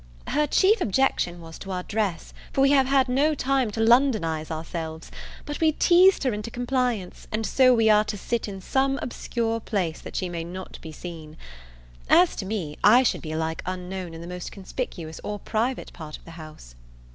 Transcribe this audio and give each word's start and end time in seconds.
Her 0.29 0.47
chief 0.47 0.81
objection 0.81 1.41
was 1.41 1.59
to 1.59 1.69
our 1.69 1.83
dress, 1.83 2.33
for 2.51 2.61
we 2.61 2.71
have 2.71 2.87
had 2.87 3.07
no 3.07 3.35
time 3.35 3.69
to 3.69 3.79
Londonize 3.81 4.49
ourselves; 4.49 5.11
but 5.45 5.61
we 5.61 5.73
teased 5.73 6.23
her 6.23 6.33
into 6.33 6.49
compliance, 6.49 7.27
and 7.31 7.45
so 7.45 7.75
we 7.75 7.87
are 7.87 8.03
to 8.05 8.17
sit 8.17 8.47
in 8.47 8.61
some 8.61 8.97
obscure 9.03 9.59
place 9.59 10.01
that 10.01 10.15
she 10.15 10.27
may 10.27 10.43
not 10.43 10.81
be 10.81 10.91
seen. 10.91 11.37
As 12.09 12.35
to 12.37 12.47
me, 12.47 12.77
I 12.83 13.03
should 13.03 13.21
be 13.21 13.33
alike 13.33 13.61
unknown 13.67 14.15
in 14.15 14.21
the 14.21 14.25
most 14.27 14.51
conspicuous 14.51 15.21
or 15.23 15.33
most 15.33 15.45
private 15.45 15.93
part 15.93 16.17
of 16.17 16.25
the 16.25 16.31
house. 16.31 16.73